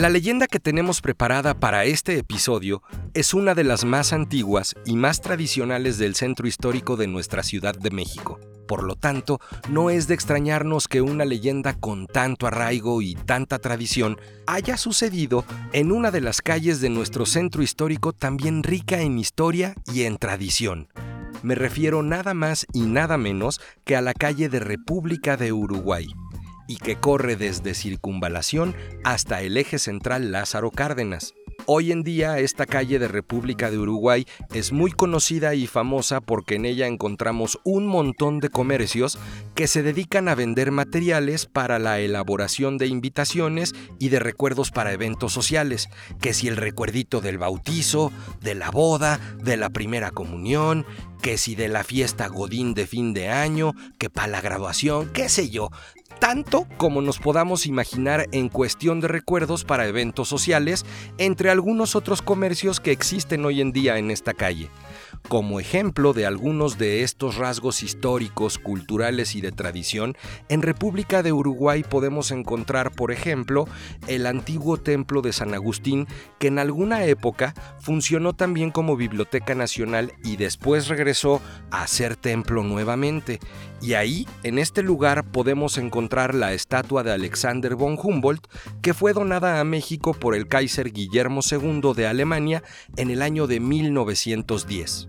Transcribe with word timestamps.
La 0.00 0.08
leyenda 0.08 0.46
que 0.46 0.60
tenemos 0.60 1.02
preparada 1.02 1.52
para 1.52 1.84
este 1.84 2.16
episodio 2.16 2.82
es 3.12 3.34
una 3.34 3.54
de 3.54 3.64
las 3.64 3.84
más 3.84 4.14
antiguas 4.14 4.74
y 4.86 4.96
más 4.96 5.20
tradicionales 5.20 5.98
del 5.98 6.14
centro 6.14 6.48
histórico 6.48 6.96
de 6.96 7.06
nuestra 7.06 7.42
Ciudad 7.42 7.74
de 7.74 7.90
México. 7.90 8.40
Por 8.66 8.82
lo 8.82 8.96
tanto, 8.96 9.40
no 9.68 9.90
es 9.90 10.08
de 10.08 10.14
extrañarnos 10.14 10.88
que 10.88 11.02
una 11.02 11.26
leyenda 11.26 11.74
con 11.74 12.06
tanto 12.06 12.46
arraigo 12.46 13.02
y 13.02 13.14
tanta 13.14 13.58
tradición 13.58 14.16
haya 14.46 14.78
sucedido 14.78 15.44
en 15.74 15.92
una 15.92 16.10
de 16.10 16.22
las 16.22 16.40
calles 16.40 16.80
de 16.80 16.88
nuestro 16.88 17.26
centro 17.26 17.62
histórico 17.62 18.14
también 18.14 18.62
rica 18.62 19.02
en 19.02 19.18
historia 19.18 19.74
y 19.92 20.04
en 20.04 20.16
tradición. 20.16 20.88
Me 21.42 21.54
refiero 21.54 22.02
nada 22.02 22.32
más 22.32 22.66
y 22.72 22.86
nada 22.86 23.18
menos 23.18 23.60
que 23.84 23.96
a 23.96 24.00
la 24.00 24.14
calle 24.14 24.48
de 24.48 24.60
República 24.60 25.36
de 25.36 25.52
Uruguay 25.52 26.08
y 26.70 26.76
que 26.76 26.94
corre 26.94 27.34
desde 27.34 27.74
Circunvalación 27.74 28.76
hasta 29.02 29.42
el 29.42 29.56
eje 29.56 29.80
central 29.80 30.30
Lázaro 30.30 30.70
Cárdenas. 30.70 31.34
Hoy 31.66 31.90
en 31.90 32.04
día 32.04 32.38
esta 32.38 32.64
calle 32.64 33.00
de 33.00 33.08
República 33.08 33.72
de 33.72 33.78
Uruguay 33.78 34.24
es 34.54 34.70
muy 34.70 34.92
conocida 34.92 35.54
y 35.56 35.66
famosa 35.66 36.20
porque 36.20 36.54
en 36.54 36.64
ella 36.64 36.86
encontramos 36.86 37.58
un 37.64 37.88
montón 37.88 38.38
de 38.38 38.50
comercios 38.50 39.18
que 39.56 39.66
se 39.66 39.82
dedican 39.82 40.28
a 40.28 40.36
vender 40.36 40.70
materiales 40.70 41.46
para 41.46 41.80
la 41.80 41.98
elaboración 41.98 42.78
de 42.78 42.86
invitaciones 42.86 43.74
y 43.98 44.08
de 44.08 44.20
recuerdos 44.20 44.70
para 44.70 44.92
eventos 44.92 45.32
sociales, 45.32 45.88
que 46.20 46.34
si 46.34 46.46
el 46.46 46.56
recuerdito 46.56 47.20
del 47.20 47.38
bautizo, 47.38 48.12
de 48.40 48.54
la 48.54 48.70
boda, 48.70 49.20
de 49.42 49.56
la 49.56 49.70
primera 49.70 50.12
comunión, 50.12 50.86
que 51.20 51.36
si 51.36 51.54
de 51.54 51.68
la 51.68 51.84
fiesta 51.84 52.28
Godín 52.28 52.74
de 52.74 52.86
fin 52.86 53.12
de 53.12 53.28
año, 53.28 53.74
que 53.98 54.08
para 54.08 54.28
la 54.28 54.40
graduación, 54.40 55.10
qué 55.12 55.28
sé 55.28 55.50
yo, 55.50 55.70
tanto 56.20 56.68
como 56.76 57.00
nos 57.00 57.18
podamos 57.18 57.66
imaginar 57.66 58.26
en 58.30 58.50
cuestión 58.50 59.00
de 59.00 59.08
recuerdos 59.08 59.64
para 59.64 59.88
eventos 59.88 60.28
sociales, 60.28 60.84
entre 61.18 61.50
algunos 61.50 61.96
otros 61.96 62.22
comercios 62.22 62.78
que 62.78 62.92
existen 62.92 63.44
hoy 63.44 63.60
en 63.60 63.72
día 63.72 63.96
en 63.98 64.10
esta 64.10 64.34
calle. 64.34 64.68
Como 65.28 65.60
ejemplo 65.60 66.12
de 66.12 66.26
algunos 66.26 66.78
de 66.78 67.02
estos 67.02 67.36
rasgos 67.36 67.82
históricos, 67.82 68.58
culturales 68.58 69.34
y 69.34 69.40
de 69.40 69.52
tradición, 69.52 70.16
en 70.48 70.62
República 70.62 71.22
de 71.22 71.32
Uruguay 71.32 71.82
podemos 71.82 72.30
encontrar, 72.30 72.92
por 72.92 73.12
ejemplo, 73.12 73.66
el 74.06 74.26
antiguo 74.26 74.76
templo 74.76 75.22
de 75.22 75.32
San 75.32 75.54
Agustín, 75.54 76.06
que 76.38 76.48
en 76.48 76.58
alguna 76.58 77.04
época 77.04 77.54
funcionó 77.80 78.34
también 78.34 78.70
como 78.70 78.96
biblioteca 78.96 79.54
nacional 79.54 80.12
y 80.22 80.36
después 80.36 80.88
regresó 80.88 81.40
a 81.70 81.86
ser 81.86 82.16
templo 82.16 82.62
nuevamente. 82.62 83.40
Y 83.82 83.94
ahí, 83.94 84.26
en 84.42 84.58
este 84.58 84.82
lugar, 84.82 85.24
podemos 85.30 85.78
encontrar 85.78 86.34
la 86.34 86.52
estatua 86.52 87.02
de 87.02 87.12
Alexander 87.12 87.74
von 87.74 87.98
Humboldt, 88.00 88.46
que 88.82 88.92
fue 88.92 89.12
donada 89.12 89.58
a 89.58 89.64
México 89.64 90.12
por 90.12 90.34
el 90.34 90.48
Kaiser 90.48 90.92
Guillermo 90.92 91.40
II 91.48 91.92
de 91.96 92.06
Alemania 92.06 92.62
en 92.96 93.10
el 93.10 93.22
año 93.22 93.46
de 93.46 93.60
1910. 93.60 95.08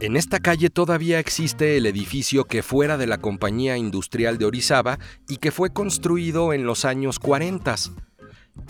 En 0.00 0.16
esta 0.16 0.40
calle 0.40 0.70
todavía 0.70 1.18
existe 1.18 1.76
el 1.76 1.86
edificio 1.86 2.44
que 2.44 2.62
fuera 2.62 2.96
de 2.96 3.06
la 3.06 3.18
Compañía 3.18 3.76
Industrial 3.76 4.38
de 4.38 4.44
Orizaba 4.44 4.98
y 5.28 5.36
que 5.36 5.52
fue 5.52 5.72
construido 5.72 6.52
en 6.52 6.66
los 6.66 6.84
años 6.84 7.18
40. 7.18 7.76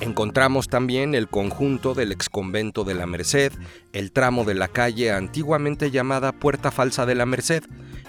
Encontramos 0.01 0.69
también 0.69 1.15
el 1.15 1.29
conjunto 1.29 1.95
del 1.95 2.13
exconvento 2.13 2.85
de 2.85 2.95
la 2.95 3.07
Merced, 3.07 3.53
el 3.93 4.13
tramo 4.13 4.45
de 4.45 4.55
la 4.55 4.69
calle 4.69 5.13
antiguamente 5.13 5.91
llamada 5.91 6.33
Puerta 6.33 6.71
Falsa 6.71 7.07
de 7.07 7.15
la 7.15 7.27
Merced, 7.27 7.65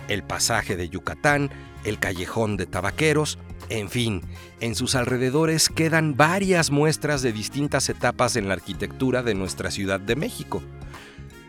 el 0.08 0.24
pasaje 0.24 0.76
de 0.76 0.90
Yucatán, 0.90 1.50
el 1.84 2.00
callejón 2.00 2.58
de 2.58 2.66
Tabaqueros, 2.66 3.38
en 3.70 3.90
fin, 3.90 4.22
en 4.60 4.76
sus 4.76 4.96
alrededores 4.96 5.70
quedan 5.70 6.16
varias 6.16 6.70
muestras 6.70 7.22
de 7.22 7.34
distintas 7.34 7.90
etapas 7.90 8.36
en 8.36 8.48
la 8.48 8.54
arquitectura 8.54 9.24
de 9.24 9.34
nuestra 9.34 9.72
Ciudad 9.72 10.00
de 10.00 10.16
México. 10.16 10.62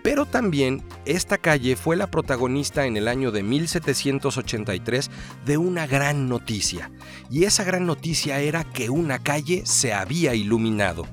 Pero 0.02 0.24
también 0.24 0.82
esta 1.04 1.36
calle 1.36 1.74
fue 1.74 1.96
la 1.96 2.10
protagonista 2.10 2.86
en 2.86 2.96
el 2.96 3.08
año 3.08 3.32
de 3.32 3.42
1783 3.42 5.10
de 5.44 5.58
una 5.58 5.86
gran 5.86 6.28
noticia, 6.28 6.90
y 7.28 7.44
esa 7.44 7.64
gran 7.64 7.86
noticia 7.86 8.40
era 8.40 8.64
que 8.64 8.88
una 8.88 9.18
calle 9.18 9.62
se 9.66 9.92
había 9.92 10.34
iluminado. 10.34 11.06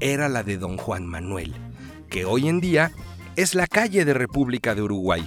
Era 0.00 0.28
la 0.28 0.42
de 0.42 0.56
Don 0.56 0.78
Juan 0.78 1.06
Manuel, 1.06 1.54
que 2.08 2.24
hoy 2.24 2.48
en 2.48 2.60
día 2.60 2.92
es 3.36 3.54
la 3.54 3.66
calle 3.66 4.04
de 4.04 4.14
República 4.14 4.74
de 4.74 4.82
Uruguay. 4.82 5.24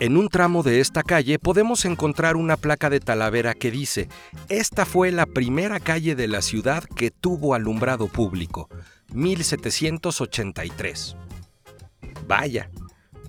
En 0.00 0.16
un 0.16 0.28
tramo 0.28 0.64
de 0.64 0.80
esta 0.80 1.04
calle 1.04 1.38
podemos 1.38 1.84
encontrar 1.84 2.34
una 2.36 2.56
placa 2.56 2.90
de 2.90 2.98
Talavera 2.98 3.54
que 3.54 3.70
dice, 3.70 4.08
esta 4.48 4.86
fue 4.86 5.12
la 5.12 5.24
primera 5.24 5.78
calle 5.78 6.16
de 6.16 6.26
la 6.26 6.42
ciudad 6.42 6.82
que 6.82 7.12
tuvo 7.12 7.54
alumbrado 7.54 8.08
público, 8.08 8.68
1783. 9.12 11.16
Vaya, 12.26 12.70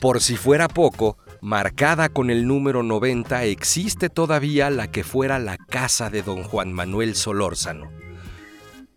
por 0.02 0.22
si 0.22 0.38
fuera 0.38 0.68
poco, 0.68 1.20
marcada 1.40 2.10
con 2.10 2.32
el 2.32 2.48
número 2.48 2.82
90 2.82 3.44
existe 3.44 4.10
todavía 4.10 4.72
la 4.72 4.90
que 4.90 5.04
fuera 5.04 5.38
la 5.38 5.58
casa 5.58 6.10
de 6.10 6.24
don 6.24 6.42
Juan 6.44 6.74
Manuel 6.74 7.14
Solórzano. 7.16 7.92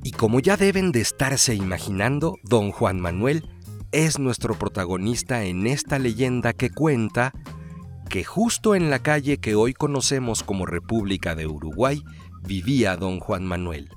Y 0.03 0.13
como 0.13 0.41
ya 0.41 0.57
deben 0.57 0.91
de 0.91 1.03
estarse 1.03 1.55
imaginando, 1.55 2.39
don 2.45 2.71
Juan 2.71 2.99
Manuel 2.99 3.47
es 3.93 4.19
nuestro 4.19 4.59
protagonista 4.59 5.45
en 5.45 5.67
esta 5.67 5.99
leyenda 5.99 6.55
que 6.55 6.71
cuenta 6.71 7.35
que 8.09 8.25
justo 8.25 8.75
en 8.75 8.91
la 8.91 9.01
calle 9.01 9.39
que 9.39 9.55
hoy 9.55 9.75
conocemos 9.75 10.43
como 10.43 10.67
República 10.67 11.35
de 11.35 11.47
Uruguay 11.47 12.03
vivía 12.43 12.97
don 12.97 13.21
Juan 13.21 13.45
Manuel. 13.45 13.91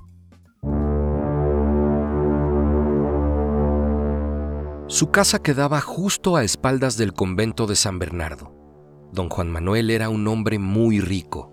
Su 4.86 5.10
casa 5.10 5.40
quedaba 5.40 5.80
justo 5.80 6.36
a 6.36 6.44
espaldas 6.44 6.98
del 6.98 7.14
convento 7.14 7.66
de 7.66 7.76
San 7.76 7.98
Bernardo. 7.98 8.54
Don 9.12 9.30
Juan 9.30 9.50
Manuel 9.50 9.90
era 9.90 10.10
un 10.10 10.28
hombre 10.28 10.58
muy 10.58 11.00
rico. 11.00 11.50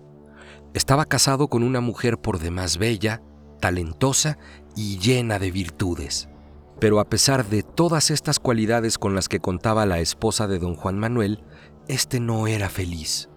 Estaba 0.74 1.06
casado 1.06 1.48
con 1.48 1.62
una 1.62 1.80
mujer 1.80 2.18
por 2.18 2.38
demás 2.38 2.76
bella, 2.76 3.22
talentosa 3.60 4.38
y 4.76 4.98
llena 4.98 5.38
de 5.38 5.50
virtudes. 5.50 6.28
Pero 6.78 7.00
a 7.00 7.08
pesar 7.08 7.46
de 7.46 7.62
todas 7.62 8.10
estas 8.10 8.38
cualidades 8.38 8.98
con 8.98 9.14
las 9.14 9.28
que 9.28 9.40
contaba 9.40 9.86
la 9.86 10.00
esposa 10.00 10.46
de 10.46 10.58
don 10.58 10.74
Juan 10.74 10.98
Manuel, 10.98 11.42
éste 11.92 12.20
no 12.20 12.46
era 12.46 12.68
feliz. 12.68 13.28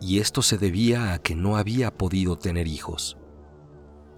Y 0.00 0.20
esto 0.20 0.42
se 0.42 0.58
debía 0.58 1.12
a 1.12 1.18
que 1.18 1.34
no 1.34 1.56
había 1.56 1.90
podido 1.90 2.36
tener 2.36 2.68
hijos. 2.68 3.18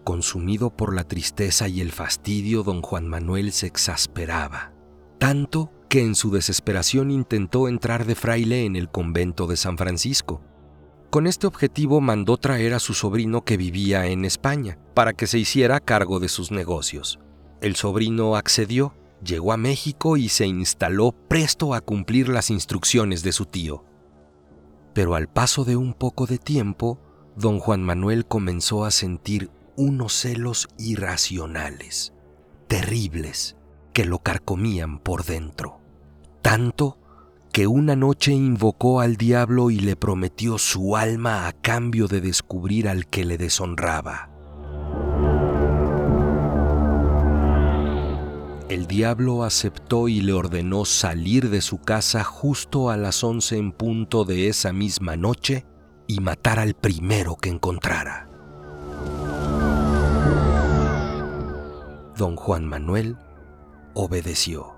Consumido 0.04 0.76
por 0.76 0.94
la 0.94 1.04
tristeza 1.04 1.69
y 1.69 1.81
el 1.81 1.93
fastidio, 1.93 2.62
don 2.62 2.82
Juan 2.82 3.09
Manuel 3.09 3.53
se 3.53 3.66
exasperaba 3.66 4.72
tanto 5.20 5.70
que 5.91 6.00
en 6.00 6.15
su 6.15 6.31
desesperación 6.31 7.10
intentó 7.10 7.69
entrar 7.69 8.06
de 8.06 8.15
fraile 8.15 8.65
en 8.65 8.75
el 8.75 8.88
convento 8.88 9.47
de 9.47 9.56
San 9.56 9.76
Francisco. 9.76 10.43
Con 11.10 11.26
este 11.26 11.47
objetivo 11.47 12.00
mandó 12.00 12.38
traer 12.38 12.72
a 12.72 12.78
su 12.78 12.94
sobrino 12.94 13.44
que 13.44 13.59
vivía 13.59 14.06
en 14.06 14.25
España, 14.25 14.78
para 14.94 15.12
que 15.12 15.26
se 15.26 15.38
hiciera 15.38 15.78
cargo 15.78 16.20
de 16.20 16.28
sus 16.28 16.50
negocios. 16.50 17.20
El 17.61 17.76
sobrino 17.76 18.35
accedió, 18.35 18.94
llegó 19.25 19.52
a 19.52 19.56
México 19.56 20.17
y 20.17 20.28
se 20.28 20.46
instaló 20.46 21.12
presto 21.12 21.75
a 21.75 21.81
cumplir 21.81 22.28
las 22.28 22.50
instrucciones 22.50 23.22
de 23.22 23.32
su 23.32 23.46
tío. 23.46 23.84
Pero 24.94 25.14
al 25.14 25.28
paso 25.28 25.64
de 25.64 25.76
un 25.76 25.94
poco 25.94 26.26
de 26.26 26.38
tiempo, 26.38 26.99
don 27.37 27.58
Juan 27.58 27.82
Manuel 27.82 28.26
comenzó 28.26 28.84
a 28.84 28.90
sentir 28.90 29.50
unos 29.76 30.12
celos 30.12 30.69
irracionales, 30.78 32.12
terribles, 32.67 33.56
que 33.93 34.05
lo 34.05 34.19
carcomían 34.20 34.99
por 34.99 35.25
dentro. 35.25 35.81
Tanto 36.43 36.99
que 37.52 37.66
una 37.66 37.96
noche 37.96 38.32
invocó 38.32 39.00
al 39.00 39.16
diablo 39.16 39.70
y 39.70 39.81
le 39.81 39.96
prometió 39.96 40.58
su 40.58 40.96
alma 40.96 41.49
a 41.49 41.52
cambio 41.52 42.06
de 42.06 42.20
descubrir 42.20 42.88
al 42.88 43.06
que 43.06 43.25
le 43.25 43.38
deshonraba. 43.38 44.30
El 48.70 48.87
diablo 48.87 49.43
aceptó 49.43 50.06
y 50.06 50.20
le 50.20 50.32
ordenó 50.32 50.84
salir 50.84 51.50
de 51.50 51.61
su 51.61 51.78
casa 51.78 52.22
justo 52.22 52.88
a 52.88 52.96
las 52.96 53.25
once 53.25 53.56
en 53.56 53.72
punto 53.72 54.25
de 54.25 54.46
esa 54.46 54.72
misma 54.72 55.17
noche 55.17 55.67
y 56.06 56.20
matar 56.20 56.61
al 56.61 56.75
primero 56.75 57.34
que 57.34 57.49
encontrara. 57.49 58.28
Don 62.17 62.37
Juan 62.37 62.64
Manuel 62.64 63.17
obedeció. 63.94 64.76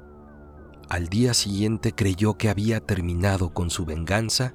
Al 0.88 1.08
día 1.08 1.34
siguiente 1.34 1.92
creyó 1.92 2.38
que 2.38 2.48
había 2.48 2.80
terminado 2.80 3.52
con 3.52 3.68
su 3.68 3.84
venganza 3.84 4.54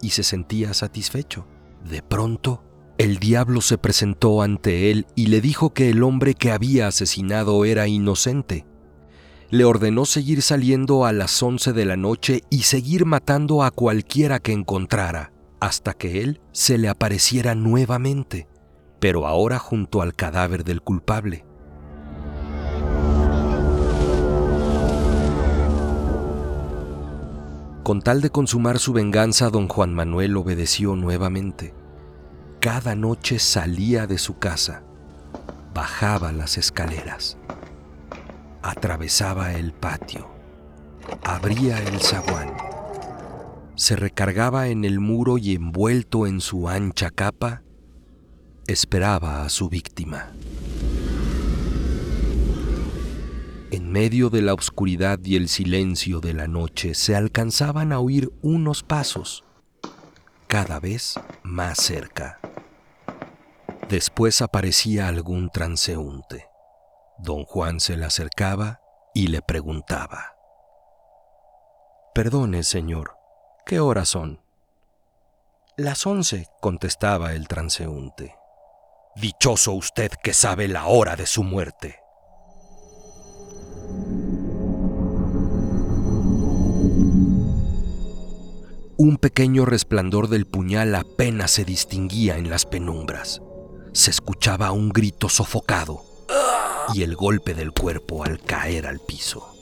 y 0.00 0.10
se 0.10 0.22
sentía 0.22 0.72
satisfecho. 0.72 1.48
De 1.82 2.00
pronto, 2.00 2.62
el 2.96 3.18
diablo 3.18 3.60
se 3.60 3.76
presentó 3.76 4.40
ante 4.40 4.92
él 4.92 5.06
y 5.16 5.26
le 5.26 5.40
dijo 5.40 5.74
que 5.74 5.90
el 5.90 6.04
hombre 6.04 6.34
que 6.34 6.52
había 6.52 6.86
asesinado 6.86 7.64
era 7.64 7.88
inocente. 7.88 8.67
Le 9.50 9.64
ordenó 9.64 10.04
seguir 10.04 10.42
saliendo 10.42 11.06
a 11.06 11.12
las 11.12 11.42
once 11.42 11.72
de 11.72 11.86
la 11.86 11.96
noche 11.96 12.42
y 12.50 12.64
seguir 12.64 13.06
matando 13.06 13.62
a 13.62 13.70
cualquiera 13.70 14.40
que 14.40 14.52
encontrara, 14.52 15.32
hasta 15.58 15.94
que 15.94 16.20
él 16.20 16.42
se 16.52 16.76
le 16.76 16.90
apareciera 16.90 17.54
nuevamente, 17.54 18.46
pero 19.00 19.26
ahora 19.26 19.58
junto 19.58 20.02
al 20.02 20.14
cadáver 20.14 20.64
del 20.64 20.82
culpable. 20.82 21.46
Con 27.82 28.02
tal 28.02 28.20
de 28.20 28.28
consumar 28.28 28.78
su 28.78 28.92
venganza, 28.92 29.48
don 29.48 29.66
Juan 29.66 29.94
Manuel 29.94 30.36
obedeció 30.36 30.94
nuevamente. 30.94 31.72
Cada 32.60 32.94
noche 32.94 33.38
salía 33.38 34.06
de 34.06 34.18
su 34.18 34.38
casa, 34.38 34.82
bajaba 35.72 36.32
las 36.32 36.58
escaleras, 36.58 37.38
atravesaba 38.62 39.54
el 39.54 39.72
patio, 39.72 40.28
abría 41.22 41.80
el 41.82 42.00
zaguán, 42.00 42.54
se 43.74 43.96
recargaba 43.96 44.68
en 44.68 44.84
el 44.84 45.00
muro 45.00 45.38
y 45.38 45.54
envuelto 45.54 46.26
en 46.26 46.40
su 46.40 46.68
ancha 46.68 47.10
capa, 47.10 47.62
esperaba 48.66 49.44
a 49.44 49.48
su 49.48 49.68
víctima. 49.68 50.32
En 53.70 53.92
medio 53.92 54.30
de 54.30 54.42
la 54.42 54.54
oscuridad 54.54 55.20
y 55.22 55.36
el 55.36 55.48
silencio 55.48 56.20
de 56.20 56.32
la 56.32 56.48
noche 56.48 56.94
se 56.94 57.14
alcanzaban 57.14 57.92
a 57.92 58.00
oír 58.00 58.32
unos 58.42 58.82
pasos, 58.82 59.44
cada 60.46 60.80
vez 60.80 61.20
más 61.42 61.78
cerca. 61.78 62.40
Después 63.88 64.42
aparecía 64.42 65.08
algún 65.08 65.50
transeúnte. 65.50 66.46
Don 67.18 67.44
Juan 67.44 67.80
se 67.80 67.96
le 67.96 68.04
acercaba 68.04 68.80
y 69.12 69.26
le 69.26 69.42
preguntaba. 69.42 70.36
Perdone, 72.14 72.62
señor, 72.62 73.16
¿qué 73.66 73.80
horas 73.80 74.08
son? 74.08 74.40
Las 75.76 76.06
once, 76.06 76.48
contestaba 76.60 77.32
el 77.32 77.48
transeúnte. 77.48 78.36
Dichoso 79.16 79.72
usted 79.72 80.12
que 80.22 80.32
sabe 80.32 80.68
la 80.68 80.86
hora 80.86 81.16
de 81.16 81.26
su 81.26 81.42
muerte. 81.42 81.96
Un 88.96 89.16
pequeño 89.20 89.64
resplandor 89.64 90.28
del 90.28 90.46
puñal 90.46 90.94
apenas 90.94 91.50
se 91.50 91.64
distinguía 91.64 92.36
en 92.36 92.48
las 92.48 92.64
penumbras. 92.64 93.42
Se 93.92 94.12
escuchaba 94.12 94.70
un 94.70 94.90
grito 94.90 95.28
sofocado 95.28 96.07
y 96.94 97.02
el 97.02 97.16
golpe 97.16 97.54
del 97.54 97.72
cuerpo 97.72 98.24
al 98.24 98.40
caer 98.40 98.86
al 98.86 99.00
piso. 99.00 99.54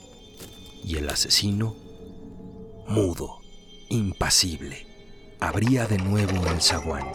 Y 0.84 0.96
el 0.96 1.08
asesino, 1.08 1.74
mudo, 2.88 3.38
impasible, 3.88 4.86
abría 5.40 5.86
de 5.86 5.98
nuevo 5.98 6.46
el 6.46 6.60
zaguán. 6.60 7.06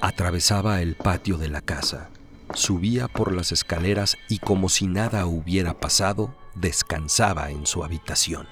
Atravesaba 0.00 0.82
el 0.82 0.96
patio 0.96 1.38
de 1.38 1.48
la 1.48 1.60
casa, 1.60 2.10
subía 2.54 3.08
por 3.08 3.32
las 3.32 3.52
escaleras 3.52 4.16
y 4.28 4.38
como 4.38 4.68
si 4.68 4.86
nada 4.86 5.26
hubiera 5.26 5.78
pasado, 5.78 6.34
descansaba 6.54 7.50
en 7.50 7.66
su 7.66 7.84
habitación. 7.84 8.46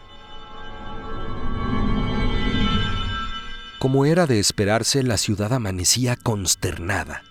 Como 3.79 4.05
era 4.05 4.27
de 4.27 4.39
esperarse, 4.39 5.03
la 5.03 5.17
ciudad 5.17 5.53
amanecía 5.55 6.17
consternada. 6.17 7.23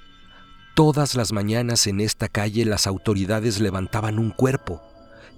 Todas 0.79 1.15
las 1.15 1.33
mañanas 1.33 1.87
en 1.87 1.99
esta 1.99 2.29
calle 2.29 2.63
las 2.63 2.87
autoridades 2.87 3.59
levantaban 3.59 4.17
un 4.17 4.31
cuerpo 4.31 4.81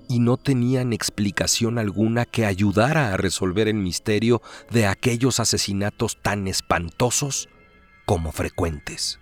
y 0.08 0.20
no 0.20 0.38
tenían 0.38 0.94
explicación 0.94 1.80
alguna 1.80 2.26
que 2.28 2.46
ayudara 2.46 3.12
a 3.12 3.18
resolver 3.18 3.68
el 3.68 3.74
misterio 3.74 4.44
de 4.70 4.86
aquellos 4.86 5.40
asesinatos 5.40 6.20
tan 6.22 6.48
espantosos 6.48 7.50
como 8.06 8.32
frecuentes. 8.32 9.20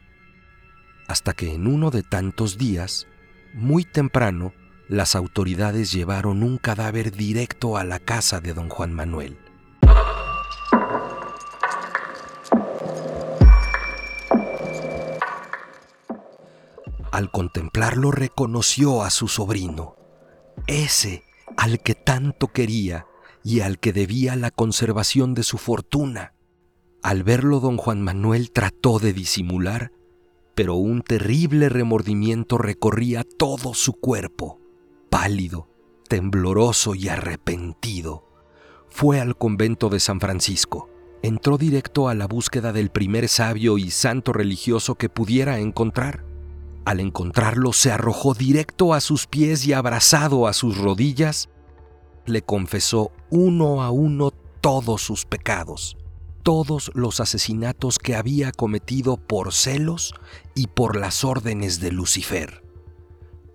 Hasta 1.08 1.32
que 1.32 1.54
en 1.54 1.68
uno 1.68 1.90
de 1.90 2.04
tantos 2.04 2.58
días, 2.58 3.08
muy 3.54 3.86
temprano, 3.86 4.54
las 4.90 5.16
autoridades 5.16 5.94
llevaron 5.94 6.44
un 6.44 6.58
cadáver 6.58 7.14
directo 7.14 7.78
a 7.78 7.86
la 7.86 8.00
casa 8.00 8.42
de 8.42 8.54
don 8.54 8.68
Juan 8.68 8.94
Manuel. 8.94 9.38
Al 17.12 17.32
contemplarlo 17.32 18.12
reconoció 18.12 19.02
a 19.04 19.10
su 19.10 19.28
sobrino, 19.28 19.96
ese 20.68 21.24
al 21.58 21.80
que 21.80 21.96
tanto 21.96 22.50
quería 22.50 23.08
y 23.44 23.62
al 23.62 23.80
que 23.80 23.94
debía 23.94 24.36
la 24.36 24.52
conservación 24.52 25.34
de 25.34 25.44
su 25.44 25.58
fortuna. 25.58 26.34
Al 27.02 27.24
verlo 27.24 27.60
don 27.60 27.78
Juan 27.78 28.02
Manuel 28.02 28.52
trató 28.52 29.00
de 29.00 29.14
disimular, 29.14 29.92
pero 30.54 30.76
un 30.76 31.02
terrible 31.02 31.70
remordimiento 31.70 32.58
recorría 32.58 33.24
todo 33.24 33.74
su 33.74 33.94
cuerpo. 33.94 34.60
Pálido, 35.10 35.70
tembloroso 36.08 36.94
y 36.94 37.08
arrepentido, 37.08 38.28
fue 38.90 39.20
al 39.20 39.38
convento 39.38 39.90
de 39.90 40.00
San 40.00 40.20
Francisco. 40.20 40.90
Entró 41.24 41.58
directo 41.58 42.08
a 42.08 42.14
la 42.14 42.28
búsqueda 42.28 42.72
del 42.72 42.92
primer 42.92 43.30
sabio 43.30 43.78
y 43.78 43.90
santo 43.90 44.32
religioso 44.32 44.96
que 44.96 45.10
pudiera 45.10 45.60
encontrar. 45.60 46.29
Al 46.86 47.00
encontrarlo 47.00 47.74
se 47.74 47.92
arrojó 47.92 48.34
directo 48.34 48.94
a 48.94 49.02
sus 49.02 49.28
pies 49.28 49.66
y 49.66 49.74
abrazado 49.74 50.48
a 50.48 50.54
sus 50.54 50.78
rodillas, 50.78 51.50
le 52.26 52.42
confesó 52.42 53.12
uno 53.30 53.82
a 53.82 53.92
uno 53.92 54.32
todos 54.62 55.02
sus 55.02 55.26
pecados, 55.26 55.98
todos 56.44 56.92
los 56.94 57.20
asesinatos 57.20 58.00
que 58.00 58.16
había 58.16 58.52
cometido 58.52 59.18
por 59.18 59.54
celos 59.54 60.14
y 60.56 60.68
por 60.68 60.96
las 60.96 61.24
órdenes 61.24 61.80
de 61.80 61.92
Lucifer, 61.92 62.64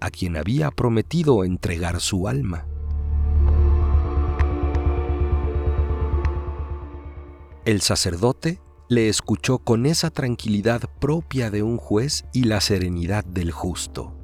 a 0.01 0.11
quien 0.11 0.37
había 0.37 0.71
prometido 0.71 1.45
entregar 1.45 2.01
su 2.01 2.29
alma. 2.29 2.67
El 7.65 7.81
sacerdote 7.81 8.61
le 8.89 9.09
escuchó 9.09 9.59
con 9.59 9.87
esa 9.87 10.11
tranquilidad 10.11 10.83
propia 11.01 11.51
de 11.51 11.63
un 11.63 11.79
juez 11.79 12.25
y 12.33 12.45
la 12.45 12.61
serenidad 12.61 13.25
del 13.25 13.51
justo. 13.51 14.15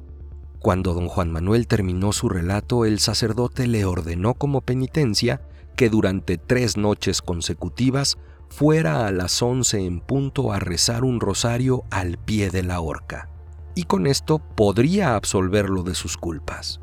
Cuando 0.59 0.93
don 0.93 1.07
Juan 1.07 1.31
Manuel 1.31 1.67
terminó 1.67 2.13
su 2.13 2.29
relato, 2.29 2.85
el 2.85 2.99
sacerdote 2.99 3.65
le 3.65 3.85
ordenó 3.85 4.35
como 4.35 4.61
penitencia 4.61 5.41
que 5.75 5.89
durante 5.89 6.37
tres 6.37 6.77
noches 6.77 7.23
consecutivas 7.23 8.17
fuera 8.49 9.07
a 9.07 9.11
las 9.11 9.41
once 9.41 9.83
en 9.83 10.01
punto 10.01 10.51
a 10.51 10.59
rezar 10.59 11.03
un 11.03 11.19
rosario 11.19 11.83
al 11.89 12.17
pie 12.17 12.51
de 12.51 12.61
la 12.61 12.81
horca, 12.81 13.29
y 13.73 13.85
con 13.85 14.05
esto 14.05 14.39
podría 14.39 15.15
absolverlo 15.15 15.81
de 15.81 15.95
sus 15.95 16.17
culpas. 16.17 16.79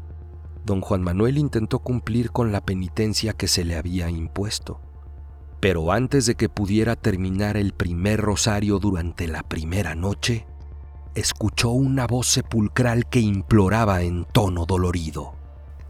Don 0.65 0.81
Juan 0.81 1.03
Manuel 1.03 1.39
intentó 1.39 1.79
cumplir 1.79 2.33
con 2.33 2.51
la 2.51 2.61
penitencia 2.61 3.33
que 3.33 3.47
se 3.47 3.65
le 3.65 3.77
había 3.77 4.11
impuesto. 4.11 4.81
Pero 5.61 5.91
antes 5.91 6.27
de 6.27 6.37
que 6.37 6.49
pudiera 6.49 6.95
terminar 6.95 7.57
el 7.57 7.73
primer 7.73 8.21
rosario 8.21 8.79
durante 8.79 9.27
la 9.27 9.43
primera 9.43 9.95
noche, 9.97 10.47
escuchó 11.15 11.71
una 11.71 12.07
voz 12.07 12.29
sepulcral 12.29 13.09
que 13.09 13.21
imploraba 13.21 14.03
en 14.03 14.25
tono 14.25 14.67
dolorido. 14.67 15.35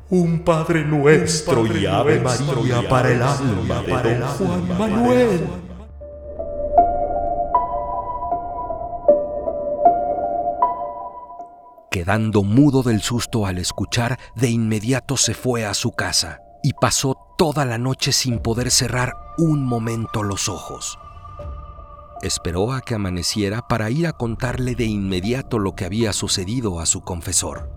Un 0.08 0.40
Padre 0.42 0.86
nuestro 0.86 1.66
y 1.66 1.84
Ave 1.84 2.18
María 2.20 2.88
para 2.88 3.12
el 3.12 3.22
alma 3.22 3.82
de 3.82 3.92
don 3.92 4.22
Juan 4.22 4.78
Manuel. 4.78 5.40
Quedando 11.90 12.42
mudo 12.42 12.82
del 12.82 13.02
susto 13.02 13.44
al 13.44 13.58
escuchar, 13.58 14.18
de 14.34 14.48
inmediato 14.48 15.18
se 15.18 15.34
fue 15.34 15.66
a 15.66 15.74
su 15.74 15.92
casa 15.92 16.40
y 16.62 16.72
pasó 16.72 17.18
toda 17.36 17.66
la 17.66 17.76
noche 17.76 18.12
sin 18.12 18.38
poder 18.38 18.70
cerrar 18.70 19.27
un 19.38 19.64
momento 19.64 20.24
los 20.24 20.48
ojos. 20.48 20.98
Esperó 22.22 22.72
a 22.72 22.80
que 22.80 22.96
amaneciera 22.96 23.62
para 23.68 23.88
ir 23.88 24.08
a 24.08 24.12
contarle 24.12 24.74
de 24.74 24.84
inmediato 24.84 25.60
lo 25.60 25.76
que 25.76 25.84
había 25.84 26.12
sucedido 26.12 26.80
a 26.80 26.86
su 26.86 27.02
confesor. 27.02 27.70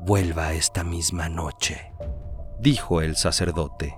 Vuelva 0.00 0.52
esta 0.52 0.84
misma 0.84 1.30
noche, 1.30 1.94
dijo 2.60 3.00
el 3.00 3.16
sacerdote, 3.16 3.96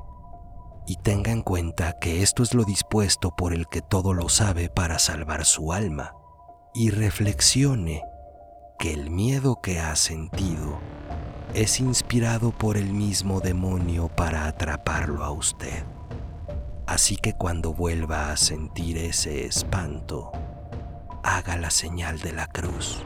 y 0.86 0.94
tenga 1.02 1.32
en 1.32 1.42
cuenta 1.42 1.98
que 2.00 2.22
esto 2.22 2.44
es 2.44 2.54
lo 2.54 2.62
dispuesto 2.62 3.34
por 3.34 3.52
el 3.52 3.66
que 3.66 3.82
todo 3.82 4.14
lo 4.14 4.28
sabe 4.28 4.70
para 4.70 5.00
salvar 5.00 5.44
su 5.44 5.72
alma, 5.72 6.14
y 6.74 6.90
reflexione 6.90 8.04
que 8.78 8.94
el 8.94 9.10
miedo 9.10 9.60
que 9.60 9.80
ha 9.80 9.96
sentido 9.96 10.78
es 11.54 11.80
inspirado 11.80 12.52
por 12.52 12.76
el 12.76 12.92
mismo 12.92 13.40
demonio 13.40 14.06
para 14.06 14.46
atraparlo 14.46 15.24
a 15.24 15.32
usted. 15.32 15.82
Así 16.88 17.16
que 17.16 17.34
cuando 17.34 17.74
vuelva 17.74 18.32
a 18.32 18.38
sentir 18.38 18.96
ese 18.96 19.44
espanto, 19.44 20.32
haga 21.22 21.58
la 21.58 21.70
señal 21.70 22.18
de 22.20 22.32
la 22.32 22.46
cruz. 22.46 23.02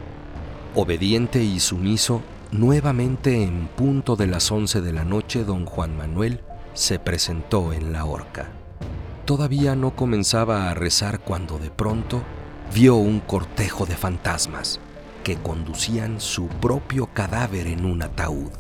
Obediente 0.77 1.43
y 1.43 1.59
sumiso, 1.59 2.23
nuevamente 2.53 3.43
en 3.43 3.67
punto 3.67 4.15
de 4.15 4.29
las 4.29 4.53
once 4.53 4.81
de 4.81 4.93
la 4.93 5.05
noche, 5.05 5.43
don 5.43 5.67
Juan 5.67 5.97
Manuel 5.97 6.45
se 6.75 7.01
presentó 7.01 7.73
en 7.73 7.93
la 7.93 8.05
horca. 8.05 8.51
Todavía 9.25 9.75
no 9.75 9.97
comenzaba 9.97 10.71
a 10.71 10.75
rezar 10.75 11.19
cuando 11.19 11.59
de 11.59 11.71
pronto 11.71 12.23
vio 12.73 12.95
un 12.95 13.19
cortejo 13.19 13.85
de 13.85 13.97
fantasmas 13.97 14.79
que 15.25 15.35
conducían 15.35 16.21
su 16.21 16.47
propio 16.47 17.09
cadáver 17.13 17.67
en 17.67 17.85
un 17.85 18.03
ataúd. 18.03 18.53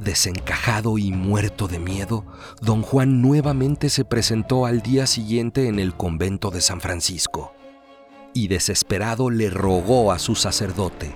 Desencajado 0.00 0.98
y 0.98 1.12
muerto 1.12 1.68
de 1.68 1.78
miedo, 1.78 2.24
don 2.60 2.82
Juan 2.82 3.20
nuevamente 3.20 3.90
se 3.90 4.04
presentó 4.04 4.66
al 4.66 4.80
día 4.80 5.06
siguiente 5.06 5.68
en 5.68 5.78
el 5.78 5.94
convento 5.94 6.50
de 6.50 6.60
San 6.60 6.80
Francisco 6.80 7.52
y 8.32 8.48
desesperado 8.48 9.30
le 9.30 9.50
rogó 9.50 10.12
a 10.12 10.18
su 10.18 10.34
sacerdote, 10.34 11.12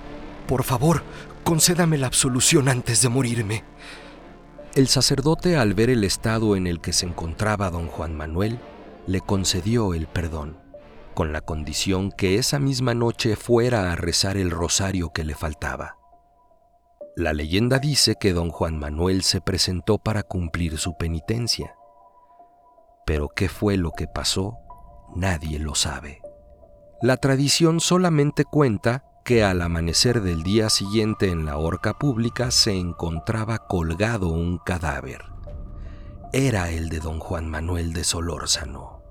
Por 0.47 0.63
favor, 0.63 1.03
concédame 1.43 1.97
la 1.97 2.07
absolución 2.07 2.69
antes 2.69 3.01
de 3.01 3.09
morirme. 3.09 3.63
El 4.75 4.87
sacerdote, 4.87 5.57
al 5.57 5.73
ver 5.73 5.89
el 5.89 6.03
estado 6.03 6.55
en 6.55 6.67
el 6.67 6.81
que 6.81 6.93
se 6.93 7.05
encontraba 7.05 7.69
don 7.69 7.87
Juan 7.87 8.15
Manuel, 8.15 8.59
le 9.07 9.21
concedió 9.21 9.93
el 9.93 10.07
perdón, 10.07 10.57
con 11.13 11.31
la 11.31 11.41
condición 11.41 12.11
que 12.11 12.37
esa 12.37 12.59
misma 12.59 12.93
noche 12.93 13.35
fuera 13.35 13.91
a 13.91 13.95
rezar 13.95 14.37
el 14.37 14.51
rosario 14.51 15.11
que 15.13 15.23
le 15.23 15.35
faltaba. 15.35 15.97
La 17.17 17.31
leyenda 17.31 17.79
dice 17.79 18.15
que 18.19 18.33
don 18.33 18.49
Juan 18.49 18.77
Manuel 18.77 19.23
se 19.23 19.39
presentó 19.39 19.97
para 19.97 20.23
cumplir 20.23 20.77
su 20.77 20.97
penitencia, 20.97 21.73
pero 23.05 23.29
qué 23.29 23.47
fue 23.47 23.77
lo 23.77 23.91
que 23.91 24.07
pasó, 24.07 24.57
nadie 25.15 25.57
lo 25.57 25.75
sabe. 25.75 26.21
La 27.01 27.15
tradición 27.15 27.79
solamente 27.79 28.43
cuenta 28.43 29.05
que 29.23 29.45
al 29.45 29.61
amanecer 29.61 30.21
del 30.21 30.43
día 30.43 30.69
siguiente 30.69 31.29
en 31.29 31.45
la 31.45 31.57
horca 31.57 31.93
pública 31.93 32.51
se 32.51 32.77
encontraba 32.77 33.59
colgado 33.59 34.27
un 34.27 34.57
cadáver. 34.57 35.21
Era 36.33 36.69
el 36.69 36.89
de 36.89 36.99
don 36.99 37.19
Juan 37.19 37.49
Manuel 37.49 37.93
de 37.93 38.03
Solórzano. 38.03 39.01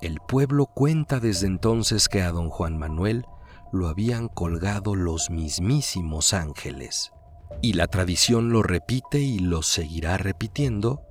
El 0.00 0.20
pueblo 0.26 0.64
cuenta 0.64 1.20
desde 1.20 1.48
entonces 1.48 2.08
que 2.08 2.22
a 2.22 2.32
don 2.32 2.48
Juan 2.48 2.78
Manuel 2.78 3.26
lo 3.72 3.88
habían 3.88 4.28
colgado 4.28 4.94
los 4.94 5.30
mismísimos 5.30 6.32
ángeles, 6.32 7.12
y 7.60 7.74
la 7.74 7.86
tradición 7.86 8.50
lo 8.50 8.62
repite 8.62 9.18
y 9.18 9.38
lo 9.40 9.62
seguirá 9.62 10.16
repitiendo 10.16 11.02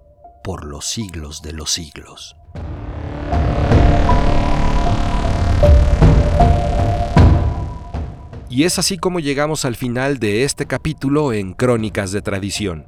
por 0.44 0.66
los 0.66 0.86
siglos 0.86 1.42
de 1.42 1.54
los 1.54 1.72
siglos. 1.72 2.36
Y 8.50 8.64
es 8.64 8.80
así 8.80 8.98
como 8.98 9.20
llegamos 9.20 9.66
al 9.66 9.76
final 9.76 10.18
de 10.18 10.44
este 10.44 10.66
capítulo 10.66 11.34
en 11.34 11.54
Crónicas 11.54 12.12
de 12.12 12.24
Tradición. 12.24 12.88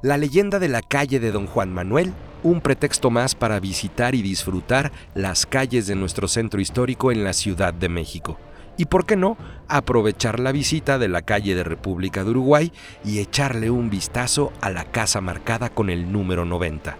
La 0.00 0.16
leyenda 0.16 0.60
de 0.60 0.68
la 0.68 0.82
calle 0.82 1.18
de 1.18 1.32
Don 1.32 1.46
Juan 1.46 1.72
Manuel, 1.72 2.12
un 2.44 2.60
pretexto 2.60 3.10
más 3.10 3.34
para 3.34 3.58
visitar 3.58 4.14
y 4.14 4.22
disfrutar 4.22 4.92
las 5.14 5.46
calles 5.46 5.86
de 5.86 5.96
nuestro 5.96 6.28
centro 6.28 6.60
histórico 6.60 7.10
en 7.10 7.24
la 7.24 7.32
Ciudad 7.32 7.74
de 7.74 7.88
México. 7.88 8.38
Y 8.76 8.86
por 8.86 9.06
qué 9.06 9.16
no, 9.16 9.36
aprovechar 9.68 10.40
la 10.40 10.52
visita 10.52 10.98
de 10.98 11.08
la 11.08 11.22
calle 11.22 11.54
de 11.54 11.64
República 11.64 12.24
de 12.24 12.30
Uruguay 12.30 12.72
y 13.04 13.18
echarle 13.18 13.70
un 13.70 13.90
vistazo 13.90 14.52
a 14.60 14.70
la 14.70 14.84
casa 14.84 15.20
marcada 15.20 15.68
con 15.68 15.90
el 15.90 16.10
número 16.10 16.44
90. 16.44 16.96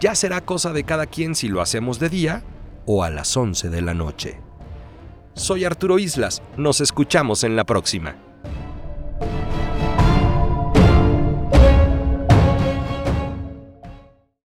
Ya 0.00 0.14
será 0.14 0.40
cosa 0.42 0.72
de 0.72 0.84
cada 0.84 1.06
quien 1.06 1.34
si 1.34 1.48
lo 1.48 1.60
hacemos 1.60 1.98
de 1.98 2.08
día 2.08 2.42
o 2.86 3.04
a 3.04 3.10
las 3.10 3.36
11 3.36 3.70
de 3.70 3.82
la 3.82 3.94
noche. 3.94 4.40
Soy 5.34 5.64
Arturo 5.64 5.98
Islas, 5.98 6.42
nos 6.56 6.80
escuchamos 6.80 7.42
en 7.42 7.56
la 7.56 7.64
próxima. 7.64 8.16